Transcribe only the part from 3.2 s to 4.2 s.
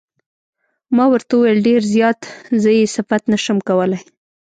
نه شم کولای.